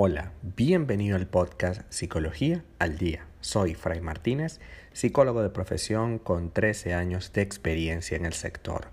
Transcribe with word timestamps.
Hola, 0.00 0.30
bienvenido 0.54 1.16
al 1.16 1.26
podcast 1.26 1.82
Psicología 1.88 2.62
al 2.78 2.98
Día. 2.98 3.26
Soy 3.40 3.74
Fray 3.74 4.00
Martínez, 4.00 4.60
psicólogo 4.92 5.42
de 5.42 5.50
profesión 5.50 6.20
con 6.20 6.52
13 6.52 6.94
años 6.94 7.32
de 7.32 7.42
experiencia 7.42 8.16
en 8.16 8.24
el 8.24 8.32
sector. 8.32 8.92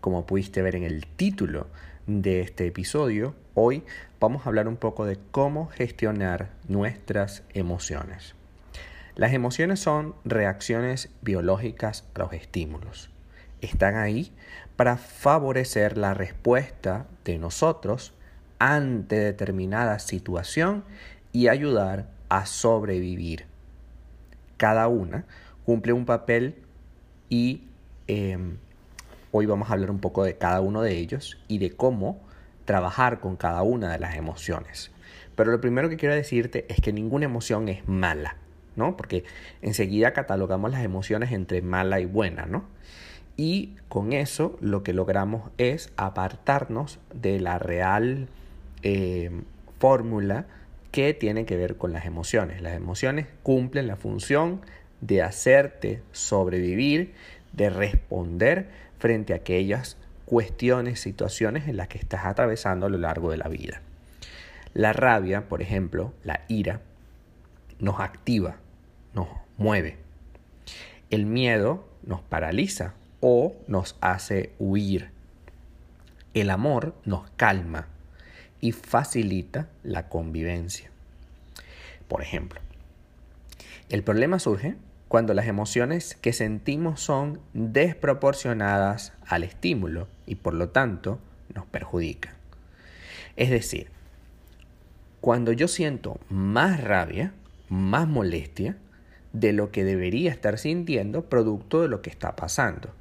Como 0.00 0.24
pudiste 0.24 0.62
ver 0.62 0.76
en 0.76 0.84
el 0.84 1.04
título 1.04 1.66
de 2.06 2.42
este 2.42 2.64
episodio, 2.64 3.34
hoy 3.54 3.82
vamos 4.20 4.46
a 4.46 4.48
hablar 4.48 4.68
un 4.68 4.76
poco 4.76 5.04
de 5.04 5.18
cómo 5.32 5.66
gestionar 5.66 6.52
nuestras 6.68 7.42
emociones. 7.52 8.36
Las 9.16 9.32
emociones 9.32 9.80
son 9.80 10.14
reacciones 10.24 11.10
biológicas 11.22 12.04
a 12.14 12.20
los 12.20 12.32
estímulos. 12.32 13.10
Están 13.62 13.96
ahí 13.96 14.32
para 14.76 14.96
favorecer 14.96 15.98
la 15.98 16.14
respuesta 16.14 17.08
de 17.24 17.36
nosotros 17.38 18.12
ante 18.58 19.16
determinada 19.16 19.98
situación 19.98 20.84
y 21.32 21.48
ayudar 21.48 22.08
a 22.28 22.46
sobrevivir. 22.46 23.46
Cada 24.56 24.88
una 24.88 25.24
cumple 25.64 25.92
un 25.92 26.06
papel 26.06 26.56
y 27.28 27.62
em, 28.06 28.56
hoy 29.32 29.46
vamos 29.46 29.68
a 29.68 29.74
hablar 29.74 29.90
un 29.90 29.98
poco 29.98 30.24
de 30.24 30.36
cada 30.36 30.60
uno 30.60 30.82
de 30.82 30.96
ellos 30.96 31.38
y 31.48 31.58
de 31.58 31.72
cómo 31.72 32.20
trabajar 32.64 33.20
con 33.20 33.36
cada 33.36 33.62
una 33.62 33.92
de 33.92 33.98
las 33.98 34.16
emociones. 34.16 34.90
Pero 35.36 35.52
lo 35.52 35.60
primero 35.60 35.88
que 35.88 35.96
quiero 35.96 36.14
decirte 36.14 36.66
es 36.68 36.80
que 36.80 36.92
ninguna 36.92 37.26
emoción 37.26 37.68
es 37.68 37.86
mala, 37.86 38.36
¿no? 38.74 38.96
Porque 38.96 39.24
enseguida 39.60 40.12
catalogamos 40.12 40.70
las 40.70 40.82
emociones 40.82 41.32
entre 41.32 41.62
mala 41.62 42.00
y 42.00 42.06
buena, 42.06 42.46
¿no? 42.46 42.64
Y 43.36 43.76
con 43.88 44.14
eso 44.14 44.56
lo 44.60 44.82
que 44.82 44.94
logramos 44.94 45.50
es 45.58 45.92
apartarnos 45.96 46.98
de 47.12 47.38
la 47.38 47.58
real 47.58 48.28
eh, 48.82 49.30
fórmula 49.78 50.46
que 50.90 51.12
tiene 51.14 51.44
que 51.44 51.56
ver 51.56 51.76
con 51.76 51.92
las 51.92 52.06
emociones. 52.06 52.62
Las 52.62 52.74
emociones 52.74 53.26
cumplen 53.42 53.86
la 53.86 53.96
función 53.96 54.62
de 55.00 55.22
hacerte 55.22 56.02
sobrevivir, 56.12 57.14
de 57.52 57.70
responder 57.70 58.68
frente 58.98 59.32
a 59.32 59.36
aquellas 59.36 59.98
cuestiones, 60.24 61.00
situaciones 61.00 61.68
en 61.68 61.76
las 61.76 61.88
que 61.88 61.98
estás 61.98 62.24
atravesando 62.24 62.86
a 62.86 62.88
lo 62.88 62.98
largo 62.98 63.30
de 63.30 63.36
la 63.36 63.48
vida. 63.48 63.82
La 64.74 64.92
rabia, 64.92 65.48
por 65.48 65.62
ejemplo, 65.62 66.12
la 66.24 66.42
ira, 66.48 66.80
nos 67.78 68.00
activa, 68.00 68.56
nos 69.14 69.28
mueve. 69.56 69.98
El 71.10 71.26
miedo 71.26 71.88
nos 72.02 72.20
paraliza 72.20 72.94
o 73.20 73.54
nos 73.68 73.96
hace 74.00 74.52
huir. 74.58 75.10
El 76.34 76.50
amor 76.50 76.94
nos 77.04 77.30
calma 77.36 77.88
y 78.60 78.72
facilita 78.72 79.68
la 79.82 80.08
convivencia. 80.08 80.90
Por 82.08 82.22
ejemplo, 82.22 82.60
el 83.88 84.02
problema 84.02 84.38
surge 84.38 84.76
cuando 85.08 85.34
las 85.34 85.46
emociones 85.46 86.16
que 86.16 86.32
sentimos 86.32 87.00
son 87.00 87.40
desproporcionadas 87.54 89.12
al 89.26 89.44
estímulo 89.44 90.08
y 90.26 90.36
por 90.36 90.54
lo 90.54 90.70
tanto 90.70 91.20
nos 91.54 91.66
perjudican. 91.66 92.34
Es 93.36 93.50
decir, 93.50 93.90
cuando 95.20 95.52
yo 95.52 95.68
siento 95.68 96.18
más 96.28 96.82
rabia, 96.82 97.32
más 97.68 98.08
molestia 98.08 98.76
de 99.32 99.52
lo 99.52 99.70
que 99.70 99.84
debería 99.84 100.30
estar 100.30 100.58
sintiendo 100.58 101.28
producto 101.28 101.82
de 101.82 101.88
lo 101.88 102.02
que 102.02 102.10
está 102.10 102.36
pasando. 102.36 102.92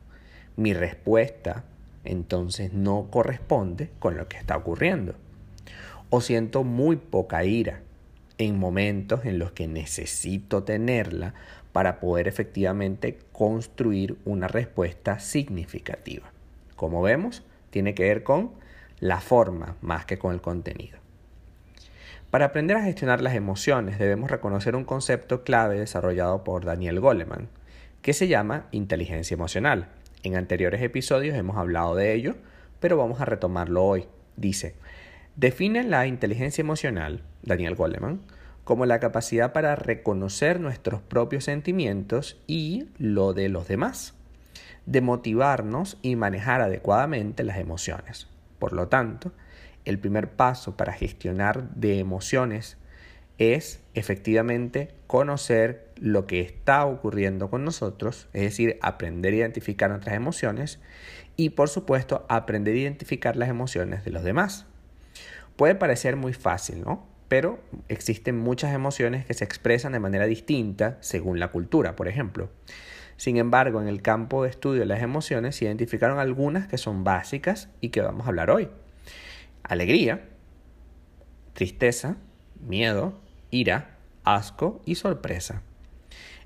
Mi 0.58 0.73
respuesta 0.73 1.64
entonces 2.03 2.73
no 2.73 3.08
corresponde 3.09 3.90
con 4.00 4.17
lo 4.17 4.28
que 4.28 4.38
está 4.38 4.58
ocurriendo 4.58 5.16
o 6.16 6.22
siento 6.22 6.64
muy 6.64 6.96
poca 6.96 7.44
ira 7.44 7.82
en 8.38 8.58
momentos 8.58 9.26
en 9.26 9.38
los 9.38 9.52
que 9.52 9.68
necesito 9.68 10.64
tenerla 10.64 11.34
para 11.74 12.00
poder 12.00 12.30
efectivamente 12.30 13.20
construir 13.34 14.18
una 14.24 14.48
respuesta 14.48 15.20
significativa. 15.20 16.31
Como 16.78 17.02
vemos, 17.02 17.44
tiene 17.70 17.96
que 17.96 18.04
ver 18.04 18.24
con 18.24 18.52
la 19.02 19.20
forma 19.20 19.75
más 19.81 20.06
que 20.06 20.18
con 20.18 20.34
el 20.34 20.40
contenido. 20.40 21.00
Para 22.31 22.46
aprender 22.46 22.78
a 22.78 22.84
gestionar 22.84 23.20
las 23.20 23.36
emociones 23.36 24.00
debemos 24.00 24.31
reconocer 24.31 24.78
un 24.78 24.86
concepto 24.86 25.44
clave 25.44 25.80
desarrollado 25.80 26.46
por 26.46 26.64
Daniel 26.64 27.02
Goleman, 27.02 27.50
que 28.02 28.14
se 28.14 28.30
llama 28.30 28.68
inteligencia 28.72 29.36
emocional. 29.36 29.90
En 30.24 30.38
anteriores 30.38 30.81
episodios 30.81 31.36
hemos 31.36 31.58
hablado 31.58 31.94
de 31.94 32.14
ello, 32.14 32.36
pero 32.80 32.96
vamos 32.96 33.20
a 33.20 33.25
retomarlo 33.25 33.84
hoy. 33.84 34.08
Dice, 34.38 34.75
Define 35.35 35.84
la 35.84 36.07
inteligencia 36.07 36.62
emocional, 36.62 37.22
Daniel 37.44 37.75
Goleman, 37.75 38.22
como 38.63 38.85
la 38.85 39.01
capacidad 39.01 39.51
para 39.51 39.75
reconocer 39.75 40.62
nuestros 40.62 41.01
propios 41.01 41.44
sentimientos 41.44 42.41
y 42.47 42.88
lo 42.97 43.34
de 43.34 43.50
los 43.50 43.68
demás, 43.68 44.13
de 44.85 45.01
motivarnos 45.01 45.97
y 46.01 46.16
manejar 46.16 46.62
adecuadamente 46.62 47.44
las 47.44 47.57
emociones. 47.57 48.28
Por 48.59 48.72
lo 48.72 48.88
tanto, 48.88 49.34
el 49.84 50.00
primer 50.00 50.31
paso 50.31 50.78
para 50.78 50.94
gestionar 50.94 51.69
de 51.72 52.00
emociones 52.00 52.78
es 53.38 53.81
efectivamente 53.94 54.95
conocer 55.06 55.90
lo 55.97 56.28
que 56.28 56.40
está 56.40 56.85
ocurriendo 56.85 57.50
con 57.50 57.66
nosotros, 57.66 58.29
es 58.31 58.44
decir, 58.44 58.79
aprender 58.81 59.34
a 59.34 59.38
identificar 59.38 59.90
nuestras 59.90 60.16
emociones 60.16 60.79
y 61.35 61.50
por 61.50 61.68
supuesto 61.68 62.25
aprender 62.29 62.75
a 62.75 62.79
identificar 62.79 63.35
las 63.35 63.50
emociones 63.50 64.06
de 64.06 64.12
los 64.12 64.24
demás. 64.24 64.66
Puede 65.56 65.76
parecer 65.76 66.16
muy 66.16 66.34
fácil, 66.34 66.82
¿no? 66.82 67.08
Pero 67.28 67.60
existen 67.88 68.38
muchas 68.38 68.74
emociones 68.74 69.26
que 69.26 69.34
se 69.34 69.44
expresan 69.44 69.94
de 69.94 70.00
manera 70.00 70.26
distinta 70.26 70.98
según 71.02 71.40
la 71.40 71.50
cultura, 71.50 71.96
por 71.96 72.08
ejemplo. 72.08 72.50
Sin 73.18 73.38
embargo, 73.38 73.82
en 73.82 73.88
el 73.88 74.02
campo 74.02 74.44
de 74.44 74.50
estudio 74.50 74.82
de 74.82 74.86
las 74.86 75.02
emociones 75.02 75.56
se 75.56 75.66
identificaron 75.66 76.20
algunas 76.20 76.68
que 76.68 76.78
son 76.78 77.04
básicas 77.04 77.70
y 77.82 77.90
que 77.90 78.02
vamos 78.02 78.26
a 78.26 78.30
hablar 78.30 78.52
hoy. 78.52 78.70
Alegría, 79.64 80.28
tristeza, 81.54 82.18
miedo, 82.60 83.20
ira, 83.50 83.98
asco 84.24 84.82
y 84.86 84.96
sorpresa. 84.96 85.62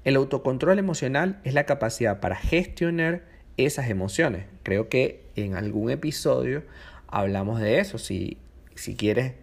El 0.04 0.16
autocontrol 0.16 0.80
emocional 0.80 1.40
es 1.44 1.54
la 1.54 1.66
capacidad 1.66 2.20
para 2.20 2.36
gestionar 2.36 3.26
esas 3.58 3.90
emociones. 3.90 4.46
Creo 4.64 4.88
que 4.88 5.26
en 5.36 5.56
algún 5.56 5.90
episodio 5.90 6.64
hablamos 7.08 7.60
de 7.60 7.80
eso. 7.80 7.98
Si 7.98 8.38
si 8.80 8.96
quieres 8.96 9.34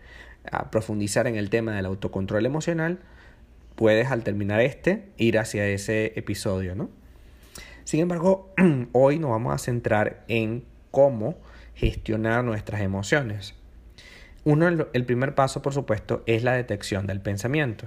profundizar 0.70 1.26
en 1.26 1.36
el 1.36 1.50
tema 1.50 1.74
del 1.74 1.86
autocontrol 1.86 2.47
emocional, 2.47 3.00
puedes 3.74 4.10
al 4.10 4.22
terminar 4.22 4.60
este 4.60 5.04
ir 5.16 5.38
hacia 5.38 5.66
ese 5.66 6.12
episodio, 6.16 6.74
¿no? 6.74 6.88
Sin 7.84 8.00
embargo, 8.00 8.52
hoy 8.92 9.19
nos 9.19 9.30
vamos 9.30 9.54
a 9.54 9.58
centrar 9.58 10.24
en 10.28 10.64
cómo 10.91 11.36
gestionar 11.74 12.42
nuestras 12.42 12.80
emociones. 12.80 13.54
Uno, 14.44 14.69
el 14.69 15.04
primer 15.04 15.34
paso, 15.34 15.62
por 15.62 15.74
supuesto, 15.74 16.22
es 16.26 16.42
la 16.42 16.53
detección 16.53 17.06
del 17.06 17.20
pensamiento. 17.20 17.86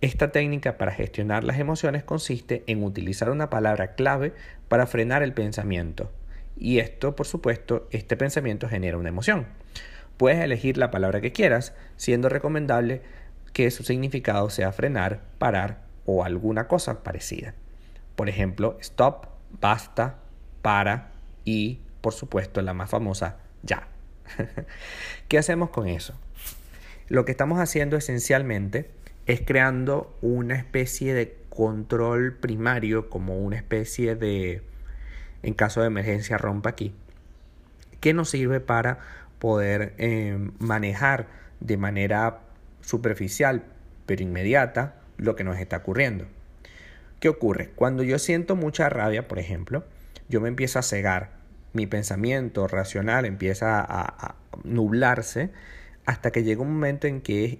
Esta 0.00 0.30
técnica 0.30 0.76
para 0.76 0.92
gestionar 0.92 1.42
las 1.42 1.58
emociones 1.58 2.04
consiste 2.04 2.64
en 2.66 2.84
utilizar 2.84 3.30
una 3.30 3.48
palabra 3.48 3.94
clave 3.94 4.34
para 4.68 4.86
frenar 4.86 5.22
el 5.22 5.32
pensamiento. 5.32 6.12
Y 6.56 6.78
esto, 6.78 7.16
por 7.16 7.26
supuesto, 7.26 7.88
este 7.90 8.16
pensamiento 8.16 8.68
genera 8.68 8.98
una 8.98 9.08
emoción. 9.08 9.46
Puedes 10.16 10.42
elegir 10.42 10.78
la 10.78 10.90
palabra 10.90 11.20
que 11.20 11.32
quieras, 11.32 11.74
siendo 11.96 12.28
recomendable 12.28 13.02
que 13.52 13.70
su 13.70 13.84
significado 13.84 14.50
sea 14.50 14.72
frenar, 14.72 15.22
parar 15.38 15.82
o 16.04 16.24
alguna 16.24 16.68
cosa 16.68 17.02
parecida. 17.02 17.54
Por 18.14 18.28
ejemplo, 18.28 18.78
stop, 18.80 19.26
basta, 19.60 20.16
para 20.62 21.10
y, 21.44 21.80
por 22.00 22.12
supuesto, 22.12 22.62
la 22.62 22.74
más 22.74 22.90
famosa, 22.90 23.38
ya. 23.62 23.88
¿Qué 25.28 25.38
hacemos 25.38 25.70
con 25.70 25.86
eso? 25.86 26.14
Lo 27.08 27.24
que 27.24 27.30
estamos 27.30 27.60
haciendo 27.60 27.96
esencialmente 27.96 28.90
es 29.26 29.40
creando 29.40 30.16
una 30.22 30.56
especie 30.56 31.14
de 31.14 31.36
control 31.50 32.34
primario, 32.34 33.08
como 33.08 33.38
una 33.38 33.56
especie 33.56 34.16
de, 34.16 34.62
en 35.42 35.54
caso 35.54 35.80
de 35.80 35.86
emergencia, 35.86 36.36
rompa 36.38 36.70
aquí, 36.70 36.94
que 38.00 38.12
nos 38.12 38.30
sirve 38.30 38.60
para 38.60 38.98
poder 39.38 39.94
eh, 39.98 40.38
manejar 40.58 41.26
de 41.60 41.76
manera 41.76 42.40
superficial 42.80 43.64
pero 44.06 44.22
inmediata 44.22 44.94
lo 45.18 45.36
que 45.36 45.44
nos 45.44 45.58
está 45.58 45.78
ocurriendo. 45.78 46.26
¿Qué 47.20 47.28
ocurre? 47.28 47.70
Cuando 47.74 48.02
yo 48.02 48.18
siento 48.18 48.56
mucha 48.56 48.88
rabia, 48.88 49.28
por 49.28 49.38
ejemplo, 49.38 49.84
yo 50.28 50.40
me 50.40 50.48
empiezo 50.48 50.78
a 50.78 50.82
cegar, 50.82 51.30
mi 51.72 51.86
pensamiento 51.86 52.66
racional 52.68 53.26
empieza 53.26 53.80
a, 53.80 54.36
nublarse 54.64 55.50
hasta 56.06 56.30
que 56.30 56.42
llega 56.42 56.62
un 56.62 56.72
momento 56.72 57.06
en 57.06 57.20
que 57.20 57.44
es 57.44 57.58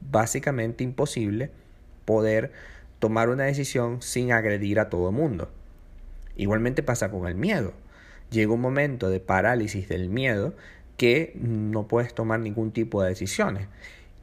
básicamente 0.00 0.84
imposible 0.84 1.50
poder 2.04 2.52
tomar 2.98 3.30
una 3.30 3.44
decisión 3.44 4.02
sin 4.02 4.32
agredir 4.32 4.78
a 4.78 4.90
todo 4.90 5.08
el 5.08 5.14
mundo. 5.14 5.50
Igualmente 6.36 6.82
pasa 6.82 7.10
con 7.10 7.26
el 7.26 7.34
miedo. 7.34 7.72
Llega 8.30 8.52
un 8.52 8.60
momento 8.60 9.08
de 9.08 9.20
parálisis 9.20 9.88
del 9.88 10.10
miedo 10.10 10.54
que 10.96 11.32
no 11.40 11.88
puedes 11.88 12.14
tomar 12.14 12.40
ningún 12.40 12.72
tipo 12.72 13.02
de 13.02 13.10
decisiones. 13.10 13.68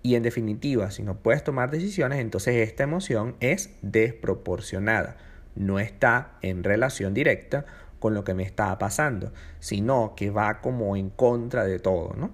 Y 0.02 0.16
en 0.16 0.24
definitiva, 0.24 0.92
si 0.92 1.04
no 1.04 1.18
puedes 1.18 1.44
tomar 1.44 1.72
decisiones, 1.72 2.20
entonces 2.20 2.56
esta 2.56 2.84
emoción 2.84 3.36
es 3.40 3.70
desproporcionada. 3.82 5.18
No 5.56 5.80
está 5.80 6.34
en 6.42 6.64
relación 6.64 7.14
directa 7.14 7.66
con 8.00 8.14
lo 8.14 8.24
que 8.26 8.34
me 8.34 8.44
está 8.44 8.78
pasando, 8.80 9.32
sino 9.60 10.14
que 10.16 10.30
va 10.30 10.60
como 10.60 10.98
en 10.98 11.10
contra 11.10 11.64
de 11.64 11.80
todo, 11.80 12.16
¿no? 12.18 12.32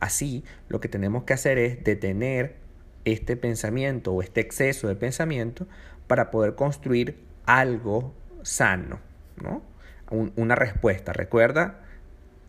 Así, 0.00 0.44
lo 0.68 0.80
que 0.80 0.88
tenemos 0.88 1.24
que 1.24 1.34
hacer 1.34 1.58
es 1.58 1.84
detener 1.84 2.56
este 3.04 3.36
pensamiento 3.36 4.12
o 4.12 4.22
este 4.22 4.40
exceso 4.40 4.88
de 4.88 4.96
pensamiento 4.96 5.66
para 6.06 6.30
poder 6.30 6.54
construir 6.54 7.18
algo 7.44 8.14
sano, 8.42 9.00
¿no? 9.36 9.62
una 10.10 10.54
respuesta. 10.54 11.12
Recuerda, 11.12 11.80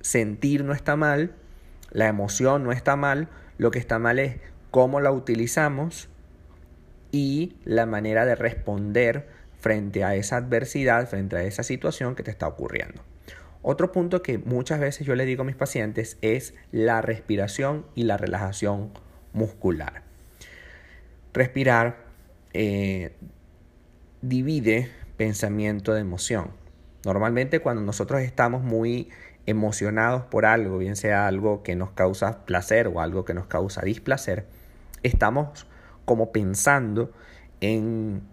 sentir 0.04 0.64
no 0.64 0.74
está 0.74 0.96
mal, 0.96 1.34
la 1.90 2.08
emoción 2.08 2.64
no 2.64 2.72
está 2.72 2.96
mal, 2.96 3.30
lo 3.58 3.72
que 3.72 3.80
está 3.80 3.98
mal 3.98 4.20
es 4.20 4.38
cómo 4.70 5.00
la 5.00 5.12
utilizamos 5.12 6.10
y 7.12 7.56
la 7.64 7.86
manera 7.86 8.26
de 8.26 8.36
responder 8.36 9.28
frente 9.60 10.04
a 10.04 10.16
esa 10.16 10.38
adversidad, 10.38 11.08
frente 11.08 11.38
a 11.38 11.44
esa 11.44 11.64
situación 11.64 12.16
que 12.16 12.24
te 12.24 12.32
está 12.32 12.48
ocurriendo. 12.48 13.02
Otro 13.62 13.94
punto 13.94 14.22
que 14.22 14.38
muchas 14.38 14.80
veces 14.80 15.08
yo 15.08 15.16
le 15.16 15.26
digo 15.26 15.44
a 15.44 15.46
mis 15.46 15.56
pacientes 15.56 16.18
es 16.22 16.54
la 16.72 17.02
respiración 17.02 17.86
y 17.96 18.04
la 18.04 18.18
relajación 18.18 18.92
muscular. 19.32 20.04
Respirar 21.34 22.04
eh, 22.52 23.16
divide 24.22 24.92
pensamiento 25.16 25.94
de 25.94 26.02
emoción. 26.02 26.52
Normalmente 27.06 27.62
cuando 27.62 27.82
nosotros 27.82 28.22
estamos 28.22 28.64
muy 28.64 29.10
emocionados 29.46 30.24
por 30.24 30.46
algo, 30.46 30.78
bien 30.78 30.96
sea 30.96 31.28
algo 31.28 31.64
que 31.64 31.76
nos 31.76 31.92
causa 31.92 32.46
placer 32.46 32.88
o 32.88 33.02
algo 33.02 33.26
que 33.26 33.34
nos 33.34 33.48
causa 33.48 33.82
displacer, 33.82 34.46
estamos 35.04 35.68
como 36.06 36.32
pensando 36.32 37.12
en 37.62 38.24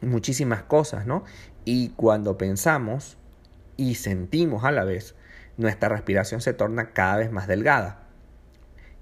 muchísimas 0.00 0.62
cosas, 0.62 1.06
¿no? 1.06 1.24
Y 1.64 1.90
cuando 1.90 2.38
pensamos 2.38 3.16
y 3.76 3.94
sentimos 3.94 4.64
a 4.64 4.72
la 4.72 4.84
vez, 4.84 5.14
nuestra 5.56 5.88
respiración 5.88 6.40
se 6.40 6.52
torna 6.52 6.90
cada 6.90 7.18
vez 7.18 7.30
más 7.30 7.46
delgada. 7.46 8.02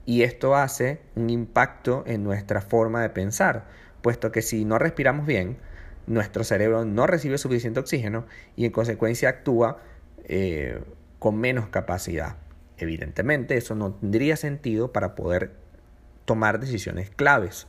Y 0.07 0.23
esto 0.23 0.57
hace 0.57 1.01
un 1.15 1.31
impacto 1.31 2.05
en 2.07 2.25
nuestra 2.25 2.61
forma 2.61 3.03
de 3.03 3.11
pensar, 3.11 3.67
puesto 4.03 4.33
que 4.33 4.43
si 4.43 4.65
no 4.65 4.79
respiramos 4.79 5.27
bien, 5.27 5.59
nuestro 6.07 6.45
cerebro 6.45 6.85
no 6.85 7.07
recibe 7.07 7.39
suficiente 7.39 7.81
oxígeno 7.81 8.27
y 8.57 8.65
en 8.65 8.73
consecuencia 8.73 9.29
actúa 9.29 9.79
eh, 10.25 10.81
con 11.21 11.39
menos 11.39 11.69
capacidad. 11.69 12.37
Evidentemente 12.79 13.57
eso 13.57 13.77
no 13.77 13.93
tendría 13.93 14.37
sentido 14.37 14.91
para 14.91 15.15
poder 15.15 15.53
tomar 16.25 16.59
decisiones 16.59 17.11
claves. 17.11 17.69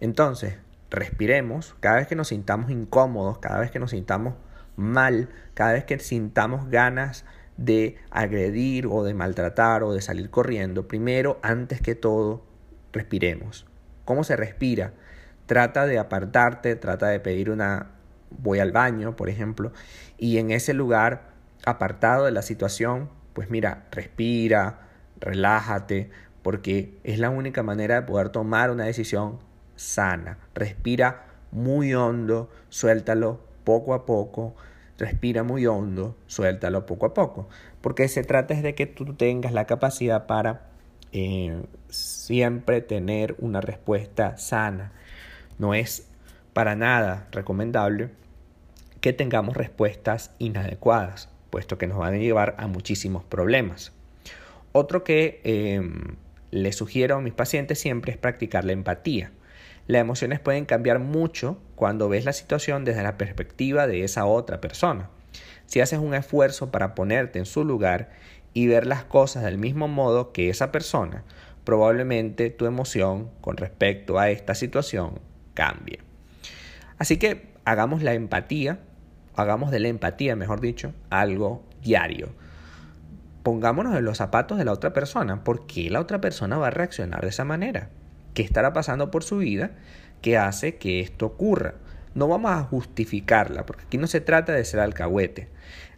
Entonces, 0.00 0.56
respiremos 0.90 1.74
cada 1.80 1.96
vez 1.96 2.08
que 2.08 2.16
nos 2.16 2.28
sintamos 2.28 2.70
incómodos, 2.70 3.38
cada 3.38 3.60
vez 3.60 3.70
que 3.70 3.78
nos 3.78 3.92
sintamos 3.92 4.34
mal, 4.76 5.28
cada 5.54 5.72
vez 5.72 5.84
que 5.84 5.98
sintamos 6.00 6.68
ganas 6.68 7.24
de 7.56 7.96
agredir 8.10 8.86
o 8.86 9.04
de 9.04 9.14
maltratar 9.14 9.82
o 9.82 9.92
de 9.92 10.00
salir 10.00 10.28
corriendo, 10.28 10.88
primero, 10.88 11.38
antes 11.42 11.80
que 11.80 11.94
todo, 11.94 12.44
respiremos. 12.92 13.66
¿Cómo 14.04 14.24
se 14.24 14.36
respira? 14.36 14.94
Trata 15.46 15.86
de 15.86 15.98
apartarte, 15.98 16.76
trata 16.76 17.08
de 17.08 17.20
pedir 17.20 17.50
una 17.50 17.92
voy 18.30 18.58
al 18.58 18.72
baño, 18.72 19.16
por 19.16 19.28
ejemplo, 19.28 19.72
y 20.16 20.38
en 20.38 20.50
ese 20.50 20.74
lugar 20.74 21.37
apartado 21.64 22.24
de 22.24 22.32
la 22.32 22.42
situación, 22.42 23.08
pues 23.32 23.50
mira, 23.50 23.86
respira, 23.90 24.88
relájate, 25.20 26.10
porque 26.42 26.98
es 27.04 27.18
la 27.18 27.30
única 27.30 27.62
manera 27.62 27.96
de 27.96 28.02
poder 28.06 28.30
tomar 28.30 28.70
una 28.70 28.84
decisión 28.84 29.38
sana. 29.76 30.38
Respira 30.54 31.26
muy 31.50 31.94
hondo, 31.94 32.50
suéltalo 32.68 33.40
poco 33.64 33.94
a 33.94 34.06
poco, 34.06 34.54
respira 34.98 35.42
muy 35.42 35.66
hondo, 35.66 36.16
suéltalo 36.26 36.86
poco 36.86 37.06
a 37.06 37.14
poco, 37.14 37.48
porque 37.80 38.08
se 38.08 38.24
trata 38.24 38.54
de 38.54 38.74
que 38.74 38.86
tú 38.86 39.14
tengas 39.14 39.52
la 39.52 39.66
capacidad 39.66 40.26
para 40.26 40.62
eh, 41.12 41.62
siempre 41.88 42.80
tener 42.80 43.36
una 43.38 43.60
respuesta 43.60 44.36
sana. 44.36 44.92
No 45.58 45.74
es 45.74 46.08
para 46.52 46.76
nada 46.76 47.28
recomendable 47.30 48.10
que 49.00 49.12
tengamos 49.12 49.56
respuestas 49.56 50.32
inadecuadas, 50.38 51.28
puesto 51.50 51.78
que 51.78 51.86
nos 51.86 51.98
van 51.98 52.14
a 52.14 52.18
llevar 52.18 52.54
a 52.58 52.66
muchísimos 52.66 53.24
problemas. 53.24 53.92
Otro 54.72 55.04
que 55.04 55.40
em, 55.44 56.16
le 56.50 56.72
sugiero 56.72 57.16
a 57.16 57.20
mis 57.20 57.34
pacientes 57.34 57.78
siempre 57.78 58.12
es 58.12 58.18
practicar 58.18 58.64
la 58.64 58.72
empatía. 58.72 59.32
Las 59.86 60.00
emociones 60.02 60.40
pueden 60.40 60.66
cambiar 60.66 60.98
mucho 60.98 61.58
cuando 61.74 62.08
ves 62.08 62.24
la 62.24 62.32
situación 62.32 62.84
desde 62.84 63.02
la 63.02 63.16
perspectiva 63.16 63.86
de 63.86 64.04
esa 64.04 64.26
otra 64.26 64.60
persona. 64.60 65.08
Si 65.66 65.80
haces 65.80 65.98
un 65.98 66.14
esfuerzo 66.14 66.70
para 66.70 66.94
ponerte 66.94 67.38
en 67.38 67.46
su 67.46 67.64
lugar 67.64 68.10
y 68.52 68.66
ver 68.66 68.86
las 68.86 69.04
cosas 69.04 69.44
del 69.44 69.58
mismo 69.58 69.88
modo 69.88 70.32
que 70.32 70.50
esa 70.50 70.72
persona, 70.72 71.24
probablemente 71.64 72.50
tu 72.50 72.66
emoción 72.66 73.30
con 73.40 73.56
respecto 73.56 74.18
a 74.18 74.30
esta 74.30 74.54
situación 74.54 75.20
cambie. 75.54 76.00
Así 76.98 77.16
que 77.16 77.48
hagamos 77.64 78.02
la 78.02 78.14
empatía, 78.14 78.80
hagamos 79.38 79.70
de 79.70 79.80
la 79.80 79.88
empatía, 79.88 80.36
mejor 80.36 80.60
dicho, 80.60 80.92
algo 81.10 81.64
diario. 81.82 82.28
Pongámonos 83.42 83.96
en 83.96 84.04
los 84.04 84.18
zapatos 84.18 84.58
de 84.58 84.64
la 84.64 84.72
otra 84.72 84.92
persona. 84.92 85.44
¿Por 85.44 85.66
qué 85.66 85.90
la 85.90 86.00
otra 86.00 86.20
persona 86.20 86.58
va 86.58 86.68
a 86.68 86.70
reaccionar 86.70 87.22
de 87.22 87.28
esa 87.28 87.44
manera? 87.44 87.90
qué 88.38 88.44
estará 88.44 88.72
pasando 88.72 89.10
por 89.10 89.24
su 89.24 89.38
vida 89.38 89.72
que 90.22 90.38
hace 90.38 90.76
que 90.76 91.00
esto 91.00 91.26
ocurra. 91.26 91.74
No 92.14 92.28
vamos 92.28 92.52
a 92.52 92.62
justificarla, 92.62 93.66
porque 93.66 93.82
aquí 93.84 93.98
no 93.98 94.06
se 94.06 94.20
trata 94.20 94.52
de 94.52 94.64
ser 94.64 94.78
alcahuete, 94.78 95.48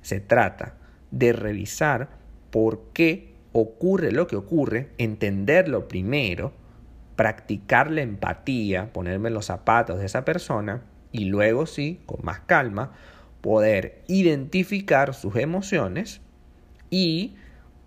se 0.00 0.20
trata 0.20 0.76
de 1.10 1.34
revisar 1.34 2.08
por 2.50 2.92
qué 2.94 3.34
ocurre 3.52 4.10
lo 4.10 4.26
que 4.26 4.37
ocurre, 4.37 4.88
entenderlo 4.96 5.87
primero, 5.87 6.54
practicar 7.14 7.90
la 7.90 8.00
empatía, 8.00 8.90
ponerme 8.90 9.28
en 9.28 9.34
los 9.34 9.44
zapatos 9.44 9.98
de 9.98 10.06
esa 10.06 10.25
persona 10.25 10.82
y 11.12 11.26
luego 11.26 11.66
sí, 11.66 12.00
con 12.06 12.20
más 12.22 12.40
calma, 12.40 12.92
poder 13.40 14.02
identificar 14.06 15.14
sus 15.14 15.37
emociones 15.37 16.20
y 16.90 17.34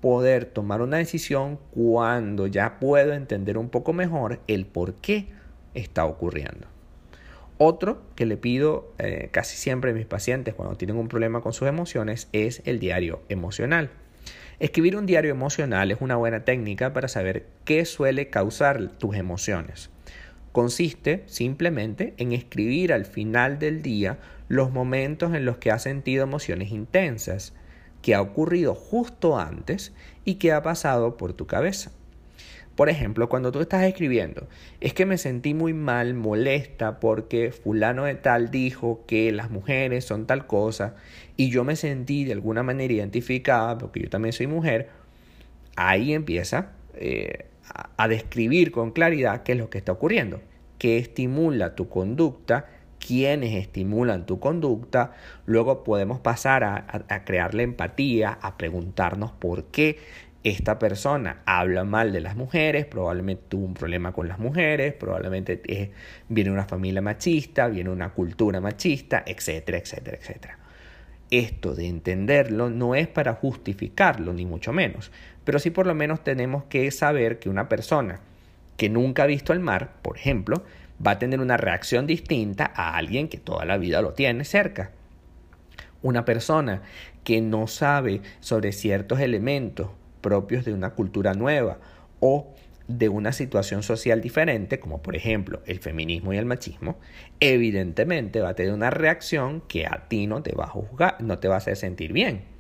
poder 0.02 0.46
tomar 0.46 0.82
una 0.82 0.98
decisión 0.98 1.60
cuando 1.72 2.48
ya 2.48 2.80
puedo 2.80 3.14
entender 3.14 3.58
un 3.58 3.70
poco 3.70 3.94
mejor 3.94 4.40
el 4.48 4.66
por 4.66 4.96
qué 4.96 5.28
está 5.74 6.06
ocurriendo. 6.06 6.68
Otro 7.58 8.02
que 8.16 8.26
le 8.26 8.36
pido 8.36 8.92
eh, 8.98 9.30
casi 9.32 9.56
siempre 9.56 9.92
a 9.92 9.94
mis 9.94 10.06
pacientes 10.06 10.54
cuando 10.54 10.76
tienen 10.76 10.98
un 10.98 11.08
problema 11.08 11.42
con 11.42 11.54
sus 11.54 11.68
emociones 11.68 12.28
es 12.34 12.62
el 12.66 12.80
diario 12.80 13.22
emocional. 13.30 13.92
Escribir 14.60 14.98
un 14.98 15.06
diario 15.06 15.32
emocional 15.32 15.92
es 15.92 16.02
una 16.02 16.16
buena 16.16 16.44
técnica 16.44 16.94
para 16.94 17.08
saber 17.08 17.48
qué 17.64 17.86
suele 17.86 18.30
causar 18.30 18.90
tus 18.98 19.16
emociones. 19.16 19.90
Consiste 20.52 21.24
simplemente 21.26 22.14
en 22.18 22.32
escribir 22.32 22.94
al 22.94 23.06
final 23.06 23.58
del 23.58 23.82
día 23.82 24.20
los 24.48 24.72
momentos 24.72 25.34
en 25.34 25.46
los 25.46 25.58
que 25.58 25.72
has 25.72 25.84
sentido 25.84 26.24
emociones 26.24 26.72
intensas 26.72 27.54
que 28.02 28.14
ha 28.14 28.22
ocurrido 28.22 28.76
justo 28.76 29.40
antes 29.40 29.94
y 30.26 30.36
que 30.36 30.52
ha 30.52 30.62
pasado 30.62 31.18
por 31.18 31.34
tu 31.34 31.48
cabeza. 31.48 31.92
Por 32.76 32.90
ejemplo, 32.90 33.30
cuando 33.30 33.52
tú 33.52 33.62
estás 33.62 33.84
escribiendo, 33.84 34.48
es 34.82 34.94
que 34.94 35.06
me 35.06 35.20
sentí 35.20 35.54
muy 35.54 35.74
mal, 35.74 36.16
molesta, 36.16 37.00
porque 37.00 37.52
fulano 37.52 38.06
de 38.06 38.16
tal 38.16 38.50
dijo 38.50 39.04
que 39.06 39.32
las 39.32 39.52
mujeres 39.52 40.06
son 40.06 40.26
tal 40.26 40.48
cosa, 40.48 40.96
y 41.38 41.50
yo 41.50 41.64
me 41.64 41.76
sentí 41.76 42.26
de 42.26 42.34
alguna 42.34 42.64
manera 42.64 42.94
identificada, 42.94 43.78
porque 43.78 44.02
yo 44.02 44.10
también 44.10 44.34
soy 44.34 44.48
mujer, 44.48 44.90
ahí 45.76 46.14
empieza 46.14 46.72
eh, 46.96 47.46
a 47.96 48.08
describir 48.08 48.72
con 48.72 48.92
claridad 48.92 49.44
qué 49.44 49.52
es 49.52 49.58
lo 49.60 49.70
que 49.70 49.78
está 49.78 49.92
ocurriendo, 49.92 50.42
qué 50.80 50.98
estimula 50.98 51.76
tu 51.76 51.90
conducta 51.90 52.66
quienes 53.06 53.54
estimulan 53.54 54.26
tu 54.26 54.40
conducta, 54.40 55.12
luego 55.46 55.84
podemos 55.84 56.20
pasar 56.22 56.64
a, 56.64 57.06
la 57.28 57.64
empatía, 57.64 58.38
a 58.42 58.58
preguntarnos 58.58 59.32
por 59.32 59.66
qué 59.66 60.00
esta 60.44 60.80
persona 60.80 61.42
habla 61.46 61.84
mal 61.84 62.14
de 62.14 62.22
las 62.22 62.36
mujeres, 62.36 62.86
probablemente 62.86 63.44
tuvo 63.50 63.66
un 63.66 63.74
problema 63.74 64.14
con 64.14 64.28
las 64.28 64.40
mujeres, 64.40 64.94
probablemente 64.94 65.62
eh, 65.68 65.92
viene 66.30 66.52
una 66.52 66.66
familia 66.66 67.02
machista, 67.02 67.68
viene 67.68 67.90
una 67.90 68.10
cultura 68.10 68.62
machista, 68.62 69.24
etcétera, 69.26 69.78
etcétera, 69.78 70.18
etcétera. 70.18 70.58
Esto 71.30 71.76
de 71.76 71.88
entenderlo 71.88 72.70
no 72.70 72.96
es 72.96 73.08
para 73.08 73.34
justificarlo, 73.34 74.34
ni 74.34 74.46
mucho 74.46 74.72
menos, 74.72 75.12
pero 75.44 75.60
sí 75.60 75.72
por 75.72 75.88
lo 75.88 75.96
menos 75.96 76.24
tenemos 76.24 76.66
que 76.66 76.90
saber 76.92 77.40
que 77.40 77.50
una 77.50 77.68
persona 77.68 78.20
que 78.78 78.90
nunca 78.90 79.24
ha 79.24 79.28
visto 79.28 79.54
el 79.54 79.60
mar, 79.60 79.94
por 80.02 80.18
ejemplo, 80.18 80.64
va 81.06 81.12
a 81.12 81.20
tener 81.20 81.40
una 81.40 81.58
reacción 81.58 82.08
distinta 82.08 82.72
a 82.76 82.98
alguien 82.98 83.28
que 83.28 83.38
toda 83.38 83.66
la 83.66 83.78
vida 83.78 84.02
lo 84.02 84.14
tiene 84.14 84.46
cerca. 84.46 84.92
Una 86.02 86.26
persona 86.26 86.82
que 87.24 87.42
no 87.42 87.68
sabe 87.68 88.22
sobre 88.40 88.72
ciertos 88.72 89.20
elementos 89.20 89.90
propios 90.22 90.66
de 90.66 90.74
una 90.74 90.92
cultura 90.92 91.34
nueva 91.34 91.80
o 92.20 92.54
de 92.88 93.10
una 93.10 93.32
situación 93.32 93.84
social 93.84 94.22
diferente, 94.22 94.80
como 94.80 95.02
por 95.02 95.16
ejemplo 95.16 95.62
el 95.66 95.80
feminismo 95.80 96.34
y 96.34 96.38
el 96.38 96.46
machismo, 96.46 96.98
evidentemente 97.40 98.42
va 98.42 98.50
a 98.50 98.56
tener 98.56 98.74
una 98.74 98.90
reacción 98.90 99.62
que 99.62 99.86
a 99.86 100.08
ti 100.10 100.28
no 100.28 100.44
te 100.44 100.54
va 100.54 100.66
a 100.66 100.70
juzgar, 100.70 101.22
no 101.22 101.40
te 101.40 101.48
va 101.48 101.56
a 101.56 101.58
hacer 101.60 101.78
sentir 101.78 102.12
bien. 102.12 102.53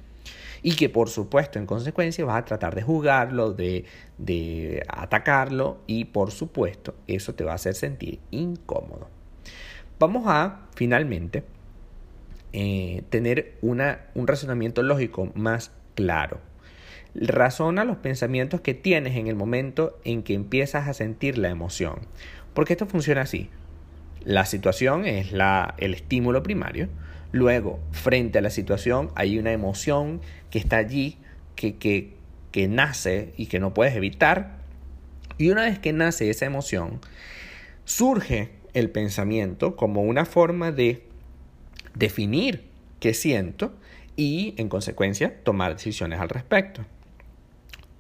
Y 0.63 0.75
que 0.75 0.89
por 0.89 1.10
supuesto 1.10 1.60
en 1.60 1.65
consecuencia 1.65 2.25
vas 2.25 2.38
a 2.38 2.46
tratar 2.46 2.74
de 2.74 2.82
juzgarlo, 2.82 3.51
de, 3.51 3.86
de 4.17 4.84
atacarlo 4.88 5.82
y 5.86 6.05
por 6.05 6.32
supuesto 6.32 6.96
eso 7.05 7.36
te 7.36 7.43
va 7.43 7.51
a 7.51 7.55
hacer 7.55 7.75
sentir 7.75 8.20
incómodo. 8.32 9.10
Vamos 10.00 10.24
a 10.27 10.62
finalmente 10.75 11.43
eh, 12.55 13.03
tener 13.10 13.58
una, 13.62 14.01
un 14.13 14.27
razonamiento 14.27 14.84
lógico 14.84 15.32
más 15.34 15.72
claro. 15.96 16.39
Razona 17.15 17.84
los 17.84 17.98
pensamientos 17.98 18.62
que 18.62 18.74
tienes 18.74 19.15
en 19.17 19.27
el 19.27 19.36
momento 19.36 20.00
en 20.03 20.24
que 20.24 20.34
empiezas 20.34 20.88
a 20.88 20.93
sentir 20.93 21.38
la 21.38 21.50
emoción. 21.50 22.00
Porque 22.53 22.74
esto 22.74 22.86
funciona 22.86 23.22
así. 23.22 23.50
La 24.24 24.46
situación 24.46 25.05
es 25.05 25.32
la, 25.32 25.74
el 25.77 25.93
estímulo 25.93 26.43
primario. 26.43 26.89
Luego, 27.33 27.79
frente 27.91 28.37
a 28.37 28.41
la 28.41 28.51
situación, 28.51 29.09
hay 29.15 29.39
una 29.39 29.51
emoción 29.51 30.21
que 30.51 30.59
está 30.59 30.77
allí, 30.77 31.17
que, 31.55 31.77
que, 31.77 32.13
que 32.51 32.67
nace 32.67 33.33
y 33.37 33.47
que 33.47 33.59
no 33.59 33.73
puedes 33.73 33.95
evitar. 33.95 34.59
Y 35.39 35.49
una 35.49 35.63
vez 35.63 35.79
que 35.79 35.93
nace 35.93 36.29
esa 36.29 36.45
emoción, 36.45 37.01
surge 37.85 38.51
el 38.75 38.91
pensamiento 38.91 39.75
como 39.75 40.03
una 40.03 40.25
forma 40.25 40.71
de 40.71 41.07
definir 41.95 42.69
qué 42.99 43.15
siento 43.15 43.73
y, 44.15 44.53
en 44.57 44.69
consecuencia, 44.69 45.43
tomar 45.43 45.73
decisiones 45.73 46.19
al 46.19 46.29
respecto. 46.29 46.85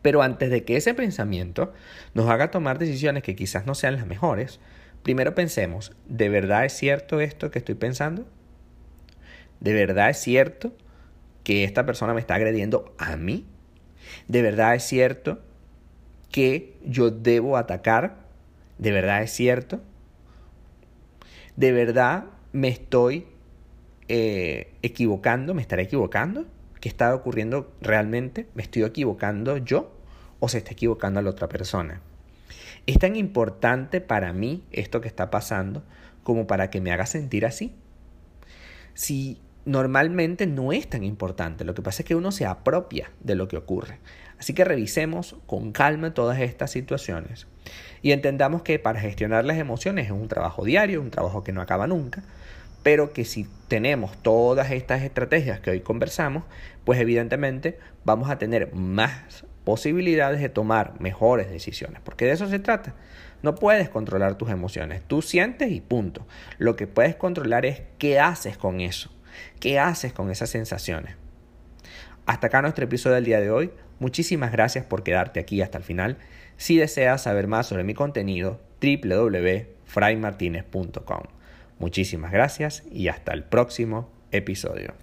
Pero 0.03 0.21
antes 0.21 0.51
de 0.51 0.63
que 0.63 0.77
ese 0.77 0.93
pensamiento 0.93 1.73
nos 2.13 2.29
haga 2.29 2.51
tomar 2.51 2.77
decisiones 2.77 3.23
que 3.23 3.35
quizás 3.35 3.65
no 3.65 3.73
sean 3.73 3.95
las 3.95 4.05
mejores, 4.05 4.59
primero 5.01 5.33
pensemos, 5.33 5.91
¿de 6.07 6.29
verdad 6.29 6.65
es 6.65 6.73
cierto 6.73 7.19
esto 7.19 7.49
que 7.49 7.57
estoy 7.57 7.73
pensando? 7.73 8.27
¿De 9.63 9.73
verdad 9.73 10.09
es 10.09 10.17
cierto 10.17 10.73
que 11.45 11.63
esta 11.63 11.85
persona 11.85 12.13
me 12.13 12.19
está 12.19 12.35
agrediendo 12.35 12.93
a 12.97 13.15
mí? 13.15 13.45
¿De 14.27 14.41
verdad 14.41 14.75
es 14.75 14.83
cierto 14.83 15.39
que 16.31 16.75
yo 16.85 17.11
debo 17.11 17.55
atacar? 17.55 18.17
¿De 18.77 18.91
verdad 18.91 19.23
es 19.23 19.31
cierto? 19.31 19.79
¿De 21.55 21.71
verdad 21.71 22.25
me 22.51 22.67
estoy 22.67 23.25
eh, 24.09 24.73
equivocando? 24.81 25.53
¿Me 25.53 25.61
estaré 25.61 25.83
equivocando? 25.83 26.45
¿Qué 26.81 26.89
está 26.89 27.15
ocurriendo 27.15 27.71
realmente? 27.79 28.47
¿Me 28.55 28.63
estoy 28.63 28.83
equivocando 28.83 29.55
yo 29.55 29.95
o 30.41 30.49
se 30.49 30.57
está 30.57 30.73
equivocando 30.73 31.21
la 31.21 31.29
otra 31.29 31.47
persona? 31.47 32.01
Es 32.85 32.99
tan 32.99 33.15
importante 33.15 34.01
para 34.01 34.33
mí 34.33 34.65
esto 34.73 34.99
que 34.99 35.07
está 35.07 35.31
pasando 35.31 35.83
como 36.21 36.47
para 36.47 36.69
que 36.69 36.81
me 36.81 36.91
haga 36.91 37.05
sentir 37.05 37.45
así. 37.45 37.73
Si 38.93 39.39
normalmente 39.65 40.47
no 40.47 40.73
es 40.73 40.89
tan 40.89 41.03
importante, 41.03 41.63
lo 41.63 41.73
que 41.73 41.81
pasa 41.81 42.01
es 42.01 42.07
que 42.07 42.15
uno 42.15 42.31
se 42.31 42.45
apropia 42.45 43.11
de 43.21 43.35
lo 43.35 43.47
que 43.47 43.57
ocurre. 43.57 43.99
Así 44.37 44.53
que 44.53 44.65
revisemos 44.65 45.37
con 45.45 45.71
calma 45.71 46.13
todas 46.13 46.39
estas 46.39 46.71
situaciones 46.71 47.47
y 48.01 48.11
entendamos 48.11 48.61
que 48.61 48.77
para 48.79 48.99
gestionar 48.99 49.45
las 49.45 49.57
emociones 49.57 50.07
es 50.07 50.11
un 50.11 50.27
trabajo 50.27 50.65
diario, 50.65 51.01
un 51.01 51.11
trabajo 51.11 51.43
que 51.43 51.53
no 51.53 51.61
acaba 51.61 51.87
nunca, 51.87 52.23
pero 52.83 53.13
que 53.13 53.23
si 53.23 53.47
tenemos 53.69 54.17
todas 54.21 54.71
estas 54.71 55.01
estrategias 55.01 55.61
que 55.61 55.71
hoy 55.71 55.79
conversamos, 55.79 56.43
pues 56.83 56.99
evidentemente 56.99 57.79
vamos 58.03 58.29
a 58.29 58.37
tener 58.37 58.73
más 58.73 59.45
posibilidades 59.63 60.41
de 60.41 60.49
tomar 60.49 60.99
mejores 60.99 61.49
decisiones, 61.49 62.01
porque 62.03 62.25
de 62.25 62.33
eso 62.33 62.47
se 62.49 62.59
trata. 62.59 62.93
No 63.41 63.55
puedes 63.55 63.89
controlar 63.89 64.37
tus 64.37 64.49
emociones, 64.49 65.01
tú 65.07 65.21
sientes 65.21 65.71
y 65.71 65.81
punto. 65.81 66.27
Lo 66.57 66.75
que 66.75 66.87
puedes 66.87 67.15
controlar 67.15 67.65
es 67.65 67.83
qué 67.97 68.19
haces 68.19 68.57
con 68.57 68.81
eso, 68.81 69.09
qué 69.59 69.79
haces 69.79 70.13
con 70.13 70.31
esas 70.31 70.49
sensaciones. 70.49 71.15
Hasta 72.25 72.47
acá 72.47 72.61
nuestro 72.61 72.85
episodio 72.85 73.15
del 73.15 73.25
día 73.25 73.41
de 73.41 73.51
hoy. 73.51 73.71
Muchísimas 73.99 74.51
gracias 74.51 74.85
por 74.85 75.03
quedarte 75.03 75.39
aquí 75.39 75.61
hasta 75.61 75.77
el 75.77 75.83
final. 75.83 76.17
Si 76.57 76.77
deseas 76.77 77.21
saber 77.23 77.47
más 77.47 77.67
sobre 77.67 77.83
mi 77.83 77.93
contenido, 77.93 78.59
www.fraymartinez.com. 78.81 81.23
Muchísimas 81.79 82.31
gracias 82.31 82.83
y 82.91 83.09
hasta 83.09 83.33
el 83.33 83.43
próximo 83.43 84.09
episodio. 84.31 84.93